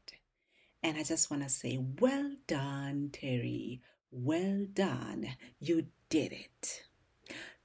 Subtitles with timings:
[0.83, 3.81] And I just want to say, well done, Terry.
[4.11, 5.27] Well done.
[5.59, 6.83] You did it.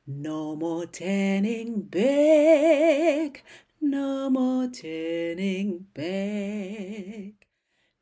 [0.06, 3.44] No more turning back.
[3.80, 7.48] No more turning back.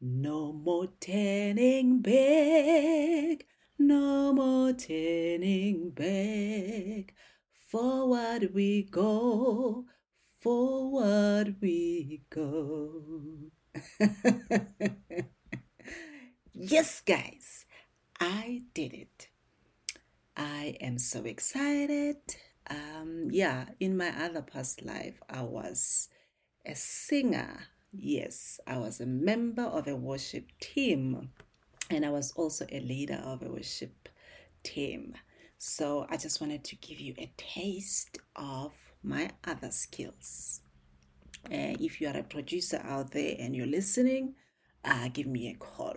[0.01, 3.47] No more turning back.
[3.79, 7.15] No more turning back.
[7.69, 9.87] Forward we go,
[10.41, 13.51] forward we go.
[16.55, 17.65] yes, guys,
[18.21, 19.29] I did it.
[20.37, 22.17] I am so excited.
[22.69, 26.09] Um, yeah, in my other past life, I was
[26.65, 27.69] a singer.
[27.93, 31.31] Yes, I was a member of a worship team,
[31.91, 34.09] and I was also a leader of a worship
[34.63, 35.15] team.
[35.59, 38.73] So I just wanted to give you a taste of
[39.03, 40.61] my other skills.
[41.47, 44.35] Uh, if you are a producer out there and you're listening,
[44.85, 45.97] uh, give me a call.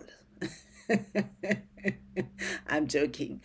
[2.68, 3.42] I'm joking.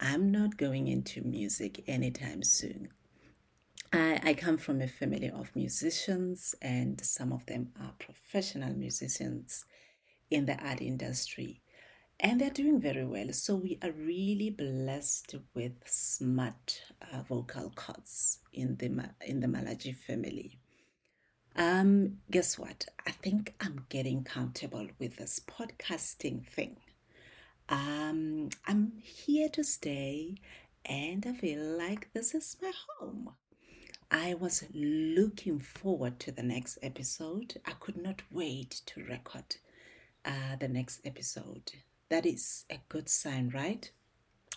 [0.00, 2.88] I'm not going into music anytime soon.
[3.92, 9.64] I, I come from a family of musicians, and some of them are professional musicians
[10.30, 11.62] in the art industry
[12.20, 13.32] and they're doing very well.
[13.32, 16.80] So we are really blessed with smart
[17.12, 20.58] uh, vocal cords in the in the Malachi family.
[21.56, 22.86] Um, guess what?
[23.06, 26.76] I think I'm getting comfortable with this podcasting thing.
[27.68, 30.36] Um, I'm here to stay,
[30.84, 33.30] and I feel like this is my home.
[34.10, 37.60] I was looking forward to the next episode.
[37.64, 39.56] I could not wait to record
[40.24, 41.72] uh, the next episode
[42.14, 43.90] that is a good sign, right?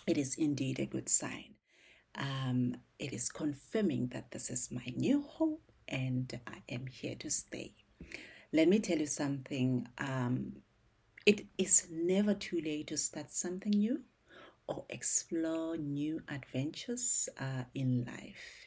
[0.06, 1.54] It is indeed a good sign.
[2.14, 5.58] Um, it is confirming that this is my new home
[5.88, 7.72] and I am here to stay.
[8.52, 9.88] Let me tell you something.
[9.98, 10.62] Um,
[11.26, 14.00] it is never too late to start something new
[14.66, 18.66] or explore new adventures uh, in life.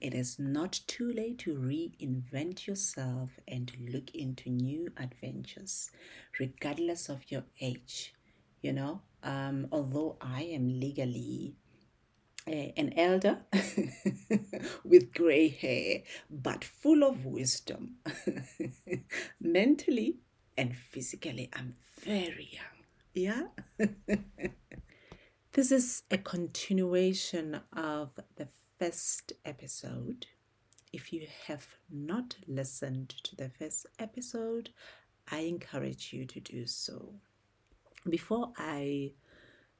[0.00, 5.90] It is not too late to reinvent yourself and look into new adventures,
[6.40, 8.14] regardless of your age.
[8.62, 11.54] You know, um, although I am legally
[12.46, 13.38] uh, an elder
[14.84, 17.96] with gray hair, but full of wisdom,
[19.40, 20.16] mentally
[20.56, 22.82] and physically, I'm very young.
[23.14, 23.42] Yeah.
[25.52, 28.48] this is a continuation of the
[28.78, 30.26] first episode.
[30.92, 34.70] If you have not listened to the first episode,
[35.30, 37.14] I encourage you to do so.
[38.08, 39.12] Before I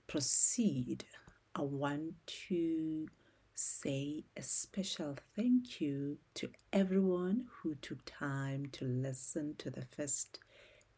[0.06, 1.04] proceed,
[1.54, 2.14] I want
[2.48, 3.08] to
[3.54, 10.38] say a special thank you to everyone who took time to listen to the first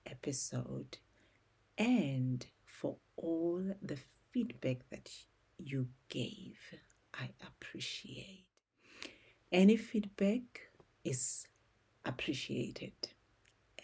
[0.07, 0.99] episode
[1.77, 3.99] and for all the
[4.31, 5.11] feedback that
[5.59, 6.59] you gave.
[7.13, 8.45] I appreciate.
[9.51, 10.71] Any feedback
[11.05, 11.49] is
[12.05, 12.93] appreciated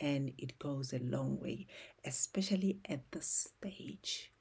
[0.00, 1.66] and it goes a long way,
[2.04, 4.32] especially at the stage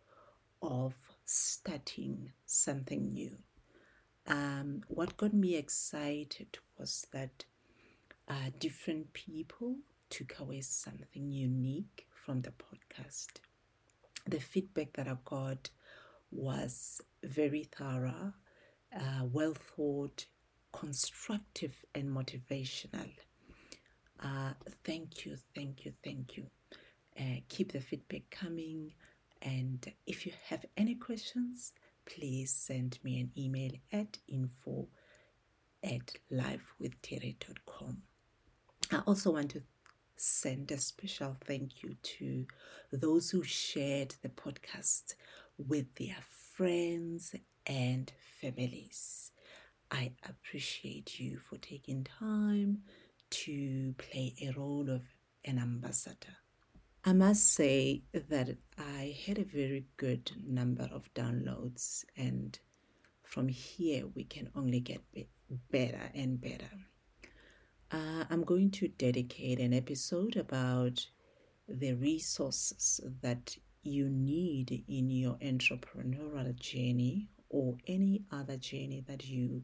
[0.62, 0.94] of
[1.30, 3.38] starting something new.
[4.28, 7.46] Um, what got me excited was that
[8.28, 9.76] uh, different people
[10.10, 13.40] took away something unique from the podcast.
[14.28, 15.70] The feedback that I got
[16.32, 18.34] was very thorough,
[18.96, 20.26] uh, well thought,
[20.72, 23.10] constructive, and motivational.
[24.22, 24.54] Uh,
[24.84, 26.48] thank you, thank you, thank you.
[27.20, 28.94] Uh, keep the feedback coming.
[29.42, 31.74] And if you have any questions,
[32.06, 34.88] please send me an email at info
[35.84, 38.02] at lifewithterry.com.
[38.92, 39.62] I also want to
[40.16, 42.46] send a special thank you to
[42.92, 45.16] those who shared the podcast
[45.58, 46.18] with their
[46.56, 47.36] friends
[47.66, 48.12] and
[48.42, 49.32] families.
[49.92, 52.80] I appreciate you for taking time
[53.30, 55.04] to play a role of
[55.46, 56.38] an ambassador.
[57.06, 62.60] I must say that I had a very good number of downloads, and
[63.24, 65.02] from here we can only get
[65.72, 66.70] better and better.
[67.90, 71.08] Uh, I'm going to dedicate an episode about
[71.70, 79.64] the resources that you need in your entrepreneurial journey or any other journey that you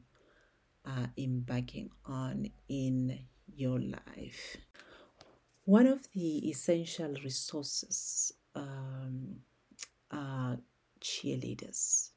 [0.86, 4.56] are embarking on in your life.
[5.66, 9.38] One of the essential resources um,
[10.12, 10.60] are
[11.02, 12.12] cheerleaders.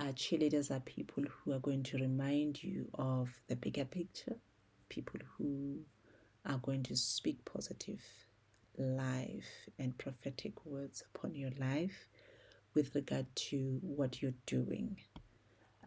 [0.00, 4.34] Uh, cheerleaders are people who are going to remind you of the bigger picture,
[4.88, 5.78] people who
[6.44, 8.02] are going to speak positive
[8.76, 12.08] life and prophetic words upon your life
[12.74, 14.96] with regard to what you're doing.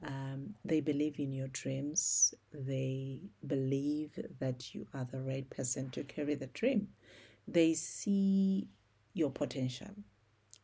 [0.06, 2.34] Um, they believe in your dreams.
[2.54, 6.90] They believe that you are the right person to carry the dream.
[7.48, 8.68] They see
[9.14, 9.92] your potential,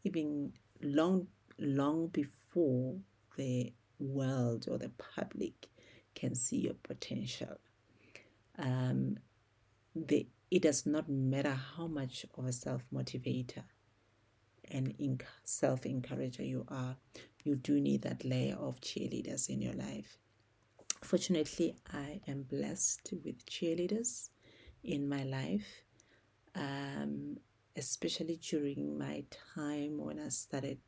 [0.03, 1.27] even long,
[1.57, 2.97] long before
[3.37, 5.67] the world or the public
[6.13, 7.57] can see your potential.
[8.57, 9.17] Um,
[9.95, 13.63] the, it does not matter how much of a self motivator
[14.69, 14.93] and
[15.43, 16.95] self encourager you are,
[17.43, 20.17] you do need that layer of cheerleaders in your life.
[21.01, 24.29] Fortunately, I am blessed with cheerleaders
[24.83, 25.83] in my life,
[26.55, 27.37] um,
[27.75, 29.23] especially during my
[29.55, 30.79] time when I started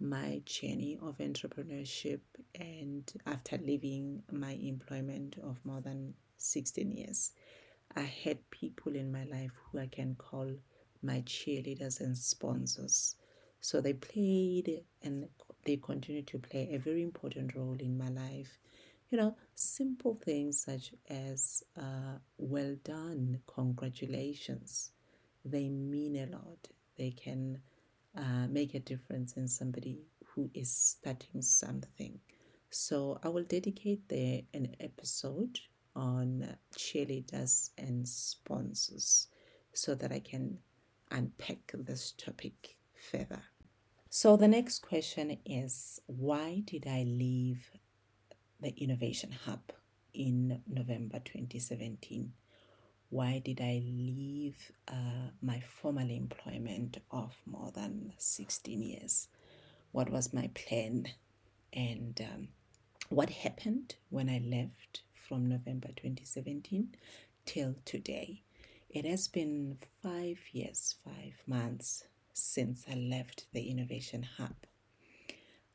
[0.00, 2.20] my journey of entrepreneurship
[2.58, 7.32] and after leaving my employment of more than 16 years.
[7.96, 10.50] I had people in my life who I can call
[11.02, 13.16] my cheerleaders and sponsors.
[13.60, 15.28] So they played and
[15.64, 18.58] they continue to play a very important role in my life.
[19.10, 24.90] You know, simple things such as uh, well done, congratulations,
[25.44, 26.68] they mean a lot.
[26.96, 27.60] They can
[28.16, 32.18] uh, make a difference in somebody who is starting something.
[32.70, 35.60] So I will dedicate the, an episode
[35.94, 39.28] on cheerleaders and sponsors
[39.72, 40.58] so that I can
[41.10, 42.76] unpack this topic
[43.10, 43.42] further.
[44.16, 47.68] So the next question is why did I leave
[48.60, 49.72] the Innovation Hub
[50.12, 52.32] in November 2017?
[53.08, 59.26] Why did I leave uh, my formal employment of more than 16 years?
[59.90, 61.08] What was my plan?
[61.72, 62.48] And um,
[63.08, 66.94] what happened when I left from November 2017
[67.46, 68.42] till today?
[68.88, 74.56] It has been five years, five months since I left the Innovation Hub.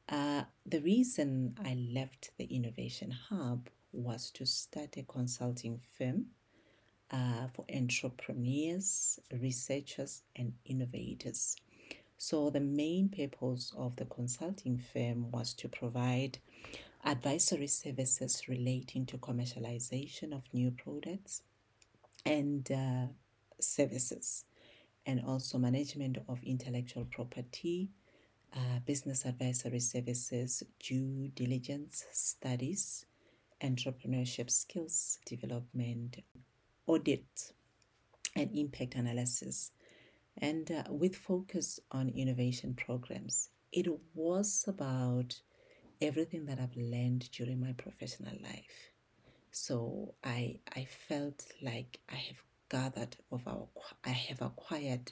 [0.07, 6.27] Uh, the reason I left the Innovation Hub was to start a consulting firm
[7.11, 11.55] uh, for entrepreneurs, researchers, and innovators.
[12.17, 16.39] So, the main purpose of the consulting firm was to provide
[17.05, 21.43] advisory services relating to commercialization of new products
[22.25, 23.05] and uh,
[23.59, 24.43] services
[25.05, 27.89] and also management of intellectual property,
[28.55, 33.05] uh, business advisory services, due diligence studies,
[33.61, 36.17] entrepreneurship skills development,
[36.87, 37.53] audit,
[38.35, 39.71] and impact analysis.
[40.37, 45.41] And uh, with focus on innovation programs, it was about
[46.01, 48.91] everything that I've learned during my professional life.
[49.51, 52.37] So I I felt like I have
[52.69, 53.67] gathered of our
[54.05, 55.11] I have acquired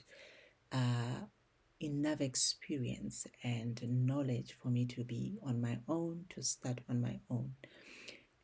[0.72, 1.26] uh,
[1.80, 7.20] enough experience and knowledge for me to be on my own to start on my
[7.30, 7.54] own.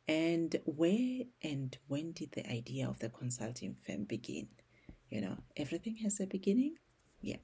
[0.07, 4.47] And where and when did the idea of the consulting firm begin?
[5.09, 6.75] You know, everything has a beginning.
[7.21, 7.37] Yeah.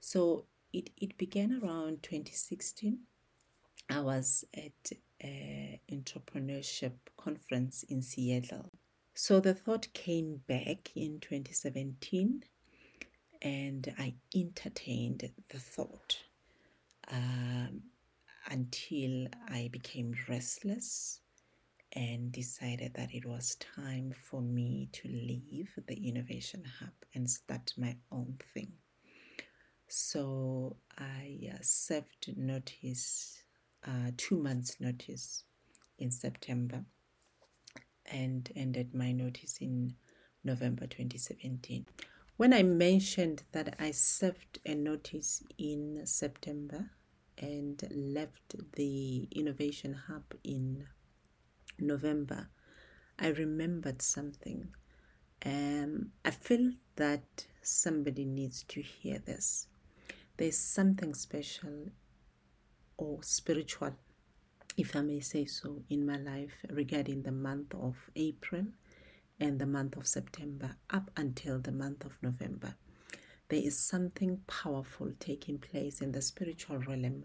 [0.00, 2.98] So it, it began around 2016.
[3.88, 8.71] I was at an entrepreneurship conference in Seattle
[9.14, 12.44] so the thought came back in 2017
[13.42, 16.18] and I entertained the thought
[17.10, 17.82] um,
[18.50, 21.20] until I became restless
[21.92, 27.72] and decided that it was time for me to leave the Innovation Hub and start
[27.76, 28.72] my own thing.
[29.88, 33.42] So I uh, served notice,
[33.86, 35.44] uh, two months' notice
[35.98, 36.84] in September
[38.12, 39.94] and ended my notice in
[40.44, 41.86] November 2017.
[42.36, 46.90] When I mentioned that I served a notice in September
[47.38, 50.86] and left the Innovation Hub in
[51.78, 52.48] November,
[53.18, 54.68] I remembered something.
[55.44, 59.68] Um, I feel that somebody needs to hear this.
[60.36, 61.90] There's something special
[62.96, 63.94] or spiritual,
[64.76, 68.66] if I may say so, in my life regarding the month of April
[69.38, 72.74] and the month of September up until the month of November.
[73.48, 77.24] There is something powerful taking place in the spiritual realm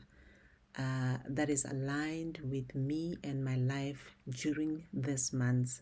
[0.77, 5.81] uh, that is aligned with me and my life during this month.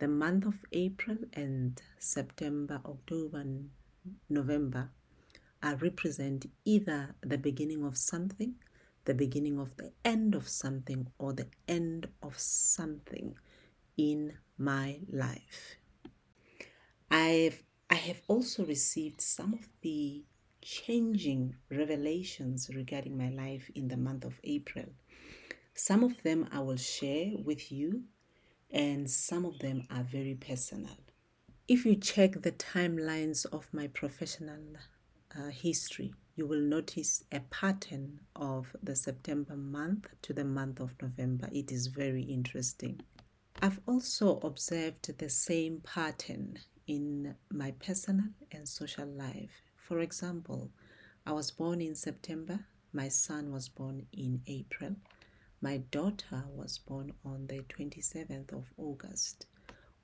[0.00, 3.44] The month of April and September, October,
[4.28, 4.90] November
[5.62, 8.54] are represent either the beginning of something,
[9.08, 13.34] the beginning of the end of something, or the end of something
[13.96, 15.76] in my life.
[17.10, 20.24] I've I have also received some of the
[20.60, 24.84] changing revelations regarding my life in the month of April.
[25.72, 28.02] Some of them I will share with you,
[28.70, 30.98] and some of them are very personal.
[31.66, 34.64] If you check the timelines of my professional
[35.34, 40.94] uh, history, you will notice a pattern of the September month to the month of
[41.02, 41.48] November.
[41.50, 43.00] It is very interesting.
[43.60, 49.50] I've also observed the same pattern in my personal and social life.
[49.74, 50.70] For example,
[51.26, 52.60] I was born in September,
[52.92, 54.94] my son was born in April,
[55.60, 59.46] my daughter was born on the 27th of August,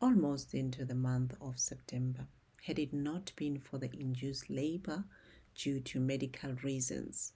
[0.03, 2.27] almost into the month of September.
[2.67, 5.05] Had it not been for the induced labor
[5.55, 7.33] due to medical reasons,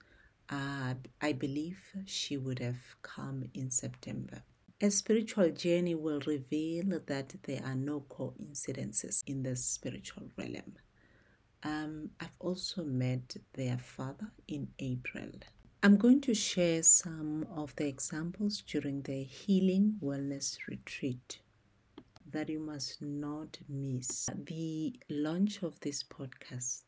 [0.49, 4.43] uh, I believe she would have come in September.
[4.81, 10.77] A spiritual journey will reveal that there are no coincidences in the spiritual realm.
[11.63, 15.31] Um, I've also met their father in April.
[15.83, 21.39] I'm going to share some of the examples during the Healing Wellness Retreat
[22.31, 24.29] that you must not miss.
[24.45, 26.83] The launch of this podcast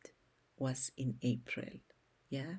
[0.62, 1.72] was in April,
[2.30, 2.54] yeah,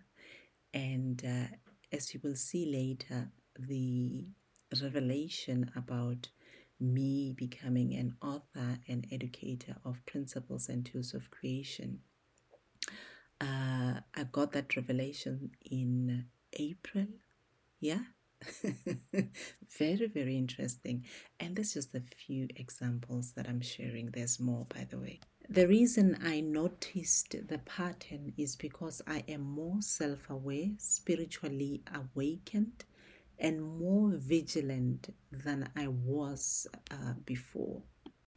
[0.74, 1.56] and uh,
[1.92, 4.26] as you will see later, the
[4.82, 6.28] revelation about
[6.80, 12.00] me becoming an author and educator of principles and tools of creation.
[13.40, 17.08] Uh, I got that revelation in April.
[17.80, 18.04] Yeah.
[19.80, 21.06] very, very interesting.
[21.40, 24.08] And this is a few examples that I'm sharing.
[24.08, 25.22] There's more, by the way.
[25.50, 32.86] The reason I noticed the pattern is because I am more self aware, spiritually awakened,
[33.38, 37.82] and more vigilant than I was uh, before.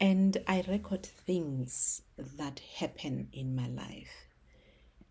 [0.00, 4.26] And I record things that happen in my life.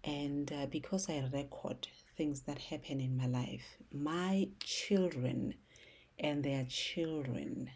[0.04, 1.88] And uh, because I record
[2.18, 5.56] things that happen in my life, my children
[6.20, 7.72] and their children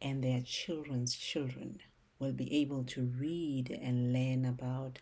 [0.00, 1.78] and their children's children
[2.18, 4.98] will be able to read and learn about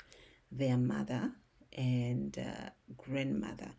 [0.50, 1.32] their mother
[1.76, 3.72] and uh, grandmother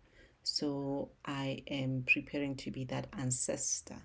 [0.43, 4.01] so I am preparing to be that ancestor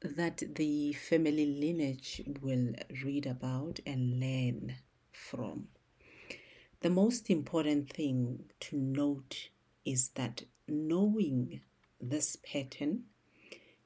[0.00, 2.72] that the family lineage will
[3.04, 4.76] read about and learn
[5.12, 5.68] from.
[6.80, 9.50] The most important thing to note
[9.84, 11.60] is that knowing
[12.00, 13.04] this pattern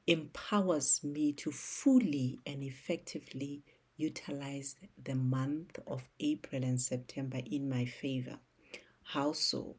[0.07, 3.63] empowers me to fully and effectively
[3.97, 8.39] utilize the month of April and September in my favor.
[9.05, 9.77] How so?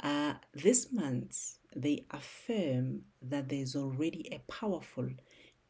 [0.00, 5.08] Uh, this month, they affirm that there's already a powerful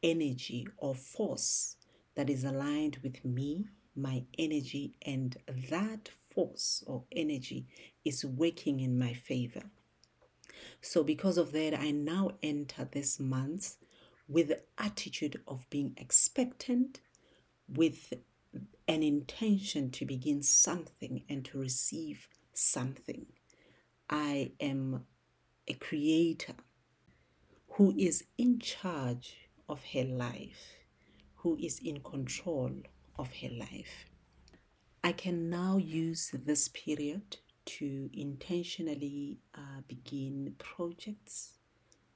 [0.02, 1.76] energy or force
[2.14, 5.37] that is aligned with me, my energy, and
[5.70, 7.66] that force or energy
[8.04, 9.62] is working in my favor.
[10.80, 13.76] So, because of that, I now enter this month
[14.28, 17.00] with the attitude of being expectant,
[17.75, 18.12] with
[18.89, 23.27] an intention to begin something and to receive something.
[24.09, 25.07] I am
[25.69, 26.55] a creator
[27.75, 30.85] who is in charge of her life,
[31.37, 32.73] who is in control
[33.17, 34.07] of her life.
[35.03, 41.55] I can now use this period to intentionally uh, begin projects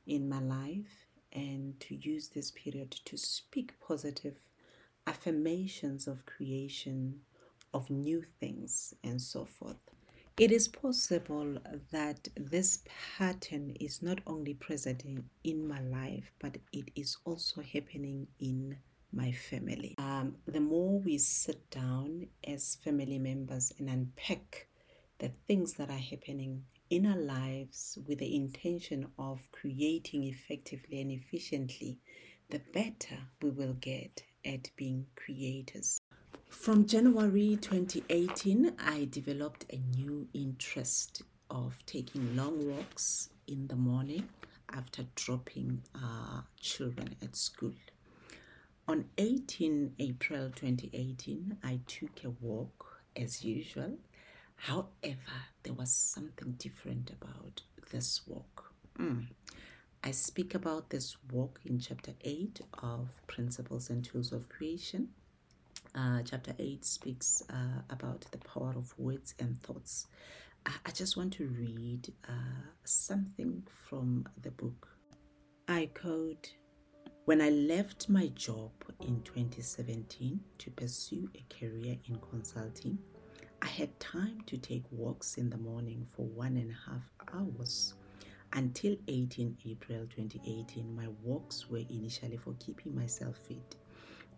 [0.07, 4.37] in my life and to use this period to speak positive
[5.07, 7.21] affirmations of creation,
[7.73, 9.77] of new things, and so forth.
[10.37, 11.59] It is possible
[11.93, 12.81] that this
[13.17, 15.05] pattern is not only present
[15.45, 18.77] in, my life, but it is also happening in
[19.13, 19.95] my family.
[19.99, 24.67] Um, the more we sit down as family members and unpack
[25.19, 31.13] the things that are happening in our lives with the intention of creating effectively and
[31.13, 32.01] efficiently,
[32.51, 36.01] the better we will get at being creators.
[36.49, 44.29] From January 2018, I developed a new interest of taking long walks in the morning
[44.73, 47.73] after dropping uh, children at school.
[48.87, 53.99] On 18 April 2018, I took a walk as usual.
[54.57, 58.73] However, there was something different about this walk.
[58.99, 59.27] Mm.
[60.07, 65.09] I speak about this walk in chapter 8 of Principles and Tools of Creation.
[65.95, 70.09] Uh, chapter 8 speaks uh, about the power of words and thoughts.
[70.67, 74.89] I, I just want to read uh, something from the book.
[75.69, 76.53] I quote
[77.25, 82.99] When I left my job in 2017 to pursue a career in consulting,
[83.63, 87.95] I had time to take walks in the morning for one and a half hours
[88.55, 93.75] until 18 April 2018, my walks were initially for keeping myself fit.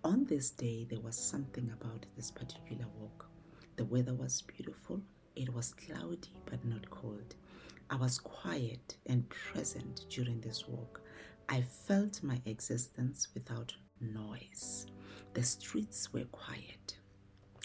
[0.04, 3.26] On this day, there was something about this particular walk.
[3.76, 5.02] The weather was beautiful,
[5.34, 7.34] it was cloudy but not cold.
[7.90, 11.02] I was quiet and present during this walk.
[11.48, 14.86] I felt my existence without noise.
[15.34, 16.96] The streets were quiet.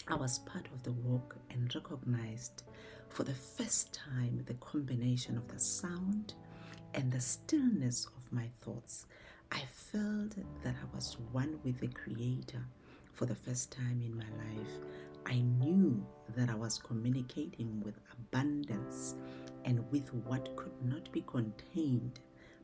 [0.06, 2.64] I was part of the walk and recognized
[3.08, 6.34] for the first time the combination of the sound
[6.94, 9.06] and the stillness of my thoughts.
[9.50, 12.64] I felt that I was one with the Creator
[13.12, 14.78] for the first time in my life.
[15.26, 16.04] I knew
[16.36, 19.14] that I was communicating with abundance
[19.64, 22.20] and with what could not be contained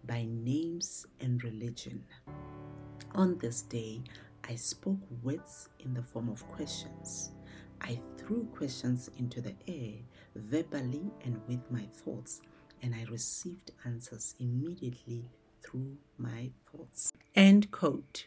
[0.06, 2.04] by names and religion.
[3.14, 4.02] On this day,
[4.48, 7.30] I spoke words in the form of questions.
[7.80, 9.94] I threw questions into the air
[10.34, 12.40] verbally and with my thoughts,
[12.82, 15.24] and I received answers immediately
[15.62, 17.12] through my thoughts.
[17.34, 18.26] End quote.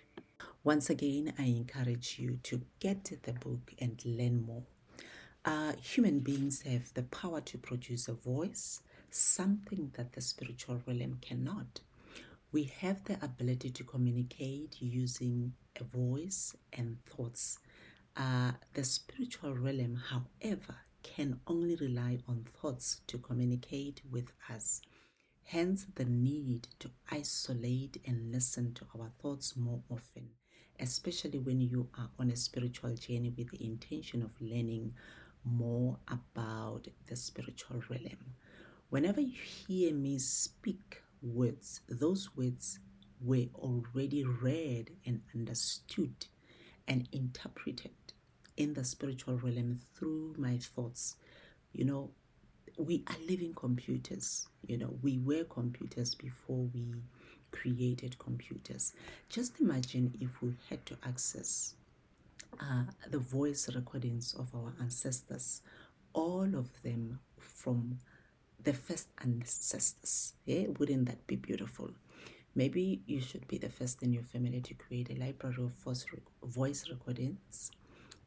[0.64, 4.64] Once again, I encourage you to get the book and learn more.
[5.44, 11.18] Uh, human beings have the power to produce a voice, something that the spiritual realm
[11.20, 11.82] cannot.
[12.52, 17.58] We have the ability to communicate using a voice and thoughts.
[18.16, 24.82] Uh, the spiritual realm, however, can only rely on thoughts to communicate with us.
[25.44, 30.30] Hence, the need to isolate and listen to our thoughts more often,
[30.80, 34.94] especially when you are on a spiritual journey with the intention of learning
[35.44, 38.36] more about the spiritual realm.
[38.90, 42.80] Whenever you hear me speak words, those words
[43.20, 46.26] were already read and understood
[46.88, 47.92] and interpreted
[48.62, 51.16] in the spiritual realm through my thoughts.
[51.74, 52.12] You know,
[52.78, 54.48] we are living computers.
[54.68, 56.86] You know, we were computers before we
[57.52, 58.94] created computers.
[59.30, 61.74] Just imagine if we had to access
[62.62, 65.62] uh, the voice recordings of our ancestors,
[66.14, 67.98] all of them from
[68.64, 70.34] the first ancestors.
[70.46, 71.90] Yeah, wouldn't that be beautiful?
[72.54, 75.72] Maybe you should be the first in your family to create a library of
[76.44, 77.72] voice recordings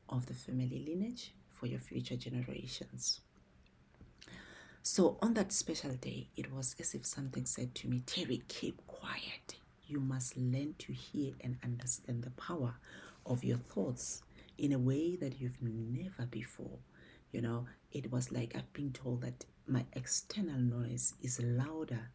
[0.09, 3.21] of the family lineage for your future generations.
[4.83, 8.87] So, on that special day, it was as if something said to me, Terry, keep
[8.87, 9.57] quiet.
[9.87, 12.75] You must learn to hear and understand the power
[13.25, 14.23] of your thoughts
[14.59, 16.79] in a way that you've never before.
[17.33, 22.11] You know, it was like I've been told that my external noise is louder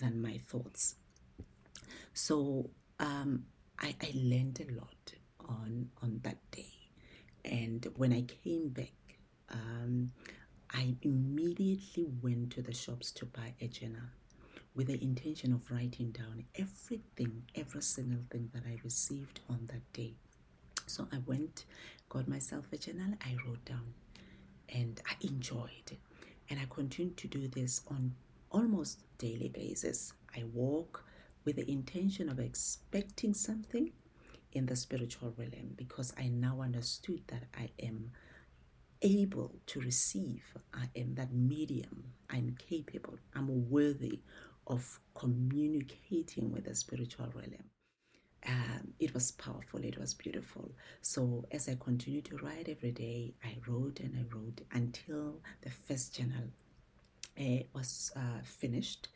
[0.00, 0.94] than my thoughts.
[2.14, 3.46] So, um,
[3.80, 6.81] I, I learned a lot on on that day
[7.44, 8.92] and when I came back,
[9.50, 10.12] um,
[10.72, 14.08] I immediately went to the shops to buy a journal
[14.74, 19.92] with the intention of writing down everything, every single thing that I received on that
[19.92, 20.14] day.
[20.86, 21.66] So I went,
[22.08, 23.94] got myself a journal, I wrote down,
[24.68, 25.98] and I enjoyed.
[26.48, 28.14] And I continued to do this on
[28.50, 30.12] almost daily basis.
[30.36, 31.04] I walk
[31.44, 33.90] with the intention of expecting something
[34.52, 38.12] in the spiritual realm because I now understood that I am
[39.02, 40.44] able to receive.
[40.72, 42.04] I am that medium.
[42.30, 43.18] I'm capable.
[43.34, 44.20] I'm worthy
[44.66, 47.64] of communicating with the spiritual realm.
[48.44, 50.72] Um, it was powerful, it was beautiful.
[51.00, 55.70] So, as I continued to write every day, I wrote and I wrote until the
[55.70, 56.48] first journal
[57.38, 59.08] uh, was uh, finished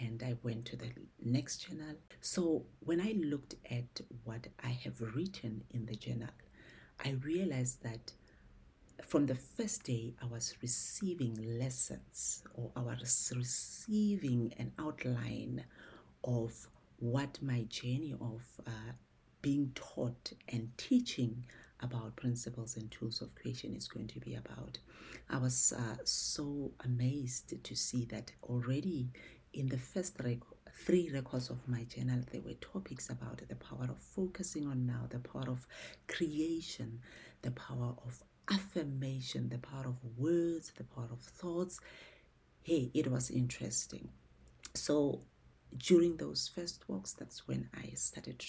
[0.00, 0.90] and I went to the
[1.24, 1.96] next journal.
[2.20, 6.30] So, when I looked at what I have written in the journal,
[7.04, 8.12] I realized that
[9.04, 15.64] from the first day, I was receiving lessons or I was receiving an outline
[16.24, 18.92] of what my journey of uh,
[19.42, 21.44] being taught and teaching
[21.80, 24.78] about principles and tools of creation is going to be about.
[25.28, 29.10] I was uh, so amazed to see that already
[29.56, 30.40] in the first rec-
[30.84, 35.06] three records of my journal, there were topics about the power of focusing on now,
[35.08, 35.66] the power of
[36.06, 37.00] creation,
[37.40, 41.80] the power of affirmation, the power of words, the power of thoughts.
[42.62, 44.10] Hey, it was interesting.
[44.74, 45.22] So
[45.76, 48.44] during those first walks, that's when I started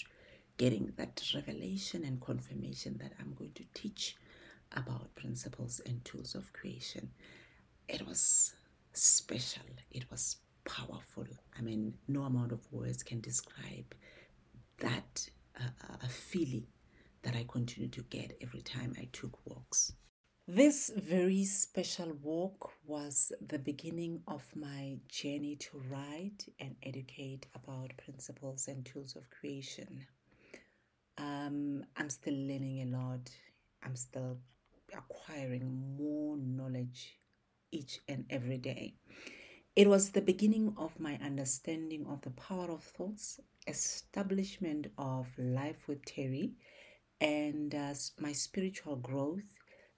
[0.58, 4.16] getting that revelation and confirmation that I'm going to teach
[4.72, 7.10] about principles and tools of creation.
[7.88, 8.54] It was
[8.92, 10.36] special, it was
[10.68, 11.26] powerful.
[11.58, 13.94] I mean, no amount of words can describe
[14.78, 15.28] that
[15.58, 16.66] uh, a feeling
[17.22, 19.92] that I continue to get every time I took walks.
[20.46, 27.92] This very special walk was the beginning of my journey to write and educate about
[28.02, 30.06] principles and tools of creation.
[31.18, 33.30] Um, I'm still learning a lot.
[33.82, 34.38] I'm still
[34.96, 37.18] acquiring more knowledge
[37.70, 38.94] each and every day.
[39.78, 43.38] It was the beginning of my understanding of the power of thoughts,
[43.68, 46.54] establishment of life with Terry,
[47.20, 49.44] and uh, my spiritual growth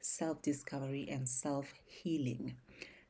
[0.02, 2.56] self discovery, and self healing.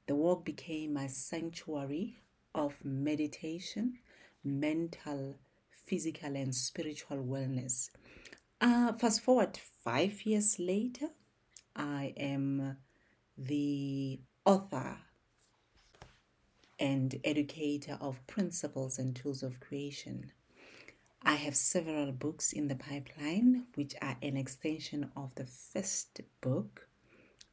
[0.06, 2.22] The walk became my sanctuary
[2.54, 3.98] of meditation,
[4.44, 5.40] mental,
[5.72, 7.90] physical, and spiritual wellness.
[8.60, 11.08] Uh, fast forward five years later,
[11.74, 12.76] I am
[13.36, 14.98] the author
[16.80, 20.32] and educator of Principles and Tools of Creation.
[21.22, 26.88] I have several books in the pipeline, which are an extension of the first book.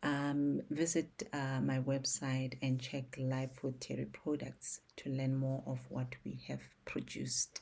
[0.02, 5.80] Um, visit uh, my website and check Life with Terry products to learn more of
[5.90, 7.62] what we have produced.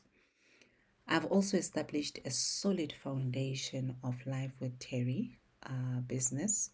[1.08, 6.69] I've also established a solid foundation of Life with Terry uh, business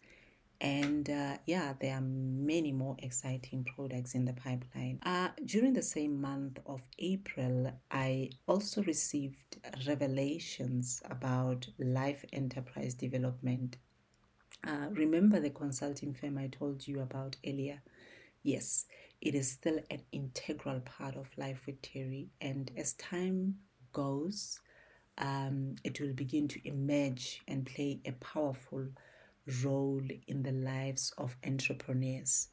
[0.62, 5.00] and uh, yeah there are many more exciting products in the pipeline.
[5.04, 13.78] Uh, during the same month of april i also received revelations about life enterprise development.
[14.66, 17.82] Uh, remember the consulting firm i told you about earlier?
[18.44, 18.86] Yes
[19.20, 23.56] it is still an integral part of life with terry and as time
[23.94, 24.60] goes
[25.18, 28.88] um, it will begin to emerge and play a powerful role
[29.48, 32.50] in the lives of entrepreneurs.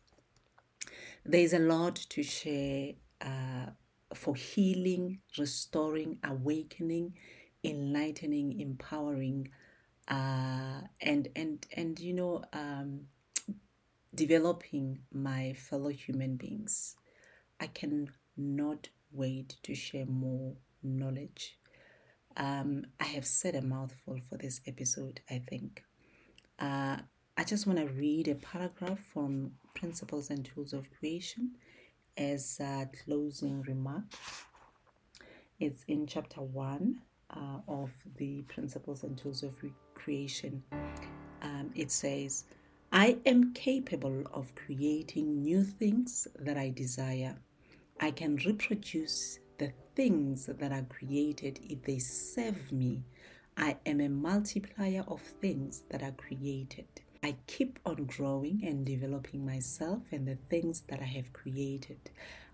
[1.25, 3.71] There is a lot to share uh,
[4.15, 7.15] for healing, restoring, awakening,
[7.63, 9.51] enlightening, empowering,
[10.09, 13.01] uh, and and and you know, um,
[14.15, 16.97] developing my fellow human beings.
[17.61, 21.59] I cannot wait to share more knowledge.
[22.37, 25.85] Um, I have said a mouthful for this episode, I think.
[26.59, 26.97] Uh,
[27.37, 31.53] I just want to read a paragraph from Principles and Tools of Creation
[32.17, 34.03] as a closing remark.
[35.61, 39.55] It's in chapter one uh, of the Principles and Tools of
[39.95, 40.65] Creation.
[41.43, 42.47] Um, it says,
[42.91, 47.37] I am capable of creating new things that I desire.
[48.01, 53.05] I can reproduce the things that are created if they serve me
[53.61, 56.87] I am a multiplier of things that are created.
[57.25, 61.99] I keep on growing and developing myself and the things that I have created.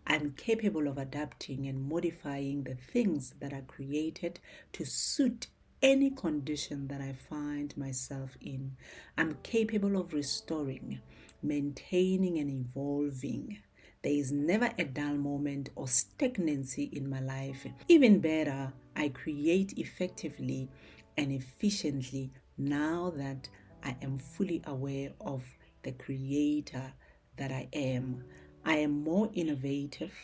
[0.06, 4.40] I'm capable of adapting and modifying the things that are created
[4.72, 5.48] to suit
[5.82, 8.78] any condition that I find myself in.
[9.18, 11.00] I'm capable of restoring,
[11.42, 13.58] maintaining, and evolving.
[14.02, 17.66] There is never a dull moment or stagnancy in my life.
[17.88, 20.68] Even better, I create effectively
[21.16, 23.48] and efficiently now that
[23.82, 25.44] I am fully aware of
[25.82, 26.92] the creator
[27.36, 28.24] that I am.
[28.64, 30.14] I am more innovative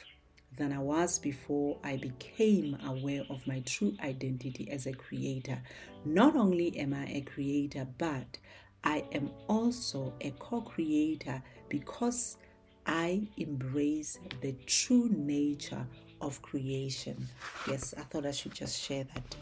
[0.57, 5.63] than I was before I became aware of my true identity as a creator.
[6.05, 8.39] Not only am I a creator, but
[8.83, 12.39] I am also a co creator because
[12.87, 15.87] I embrace the true nature
[16.21, 17.29] of creation.
[17.67, 19.37] Yes, I thought I should just share that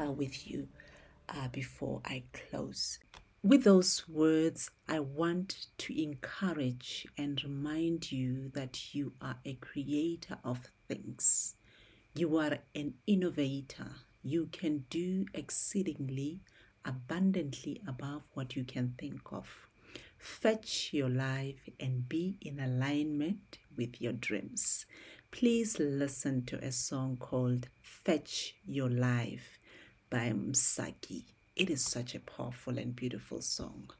[0.00, 0.68] uh, with you
[1.28, 2.98] uh, before I close.
[3.42, 10.38] With those words, I want to encourage and remind you that you are a creator
[10.42, 11.56] of things.
[12.14, 13.90] You are an innovator.
[14.22, 16.40] You can do exceedingly
[16.84, 19.68] abundantly above what you can think of.
[20.18, 24.86] Fetch your life and be in alignment with your dreams.
[25.34, 29.58] Please listen to a song called Fetch Your Life
[30.08, 31.24] by Msaki.
[31.56, 33.90] It is such a powerful and beautiful song.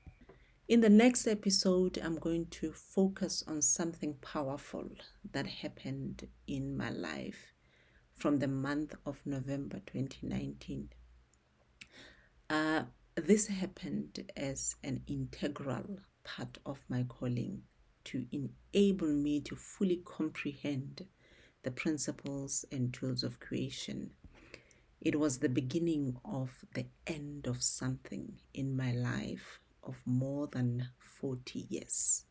[0.69, 4.89] In the next episode, I'm going to focus on something powerful
[5.33, 7.53] that happened in my life
[8.15, 10.91] from the month of November 2019.
[12.49, 12.85] Uh,
[13.17, 17.63] this happened as an integral part of my calling
[18.05, 21.05] to enable me to fully comprehend
[21.65, 24.11] the principles and tools of creation.
[25.01, 30.89] It was the beginning of the end of something in my life of more than
[30.99, 32.25] 40 years.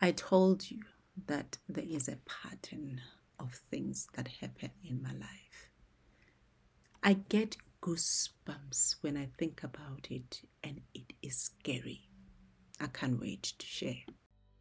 [0.00, 0.80] I told you
[1.26, 3.00] that there is a pattern
[3.38, 5.70] of things that happen in my life.
[7.02, 12.08] I get goosebumps when I think about it, and it is scary.
[12.78, 14.04] I can't wait to share.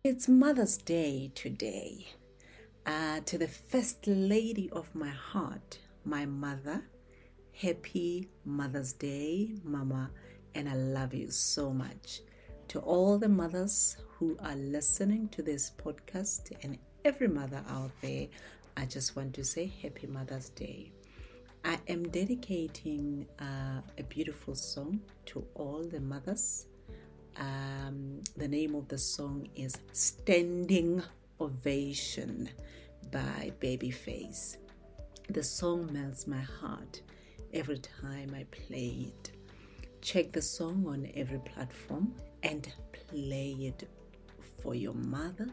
[0.03, 2.07] It's Mother's Day today.
[2.85, 6.83] Uh, to the first lady of my heart, my mother,
[7.53, 10.09] happy Mother's Day, Mama,
[10.55, 12.21] and I love you so much.
[12.69, 18.27] To all the mothers who are listening to this podcast and every mother out there,
[18.77, 20.91] I just want to say Happy Mother's Day.
[21.65, 26.67] I am dedicating uh, a beautiful song to all the mothers.
[27.37, 31.03] Um, the name of the song is Standing
[31.41, 32.49] Ovation
[33.11, 34.57] by Babyface.
[35.29, 37.01] The song melts my heart
[37.53, 39.31] every time I play it.
[40.01, 43.87] Check the song on every platform and play it
[44.61, 45.49] for your mother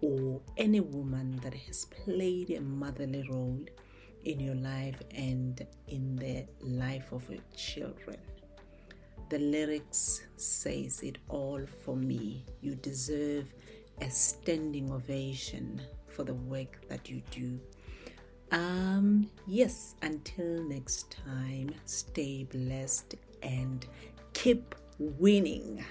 [0.00, 3.64] or any woman that has played a motherly role
[4.24, 8.16] in your life and in the life of your children.
[9.28, 12.46] The lyrics says it all for me.
[12.62, 13.52] You deserve
[14.00, 17.58] a standing ovation for the work that you do.
[18.50, 23.86] Um yes, until next time, stay blessed and
[24.32, 25.84] keep winning.